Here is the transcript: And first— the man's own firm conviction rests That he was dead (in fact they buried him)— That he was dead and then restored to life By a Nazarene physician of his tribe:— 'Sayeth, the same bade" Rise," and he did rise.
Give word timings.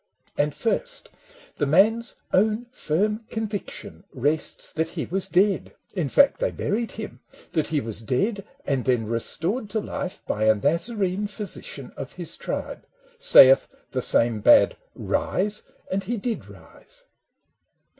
And 0.35 0.55
first— 0.55 1.09
the 1.59 1.67
man's 1.67 2.15
own 2.33 2.65
firm 2.71 3.23
conviction 3.29 4.03
rests 4.11 4.71
That 4.73 4.89
he 4.89 5.05
was 5.05 5.27
dead 5.27 5.75
(in 5.95 6.09
fact 6.09 6.39
they 6.39 6.49
buried 6.49 6.93
him)— 6.93 7.19
That 7.53 7.67
he 7.67 7.79
was 7.81 8.01
dead 8.01 8.43
and 8.65 8.85
then 8.85 9.05
restored 9.05 9.69
to 9.69 9.79
life 9.79 10.23
By 10.25 10.45
a 10.45 10.55
Nazarene 10.55 11.27
physician 11.27 11.91
of 11.97 12.13
his 12.13 12.35
tribe:— 12.35 12.87
'Sayeth, 13.19 13.67
the 13.91 14.01
same 14.01 14.41
bade" 14.41 14.75
Rise," 14.95 15.71
and 15.91 16.03
he 16.03 16.17
did 16.17 16.47
rise. 16.49 17.05